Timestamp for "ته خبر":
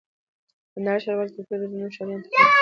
2.23-2.39